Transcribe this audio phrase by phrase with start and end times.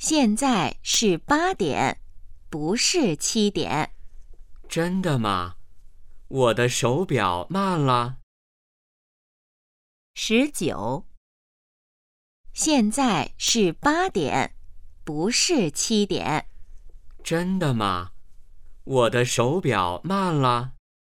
[0.00, 2.00] 现在是八点
[2.48, 3.92] 不是七点。
[4.66, 5.56] 真的吗？
[6.28, 8.16] 我的手表慢了。
[10.14, 11.04] 十九。
[12.54, 14.54] 现在是八点
[15.04, 16.46] 不是七点。
[17.22, 18.12] 真的吗？
[18.84, 20.76] 我的手表慢了。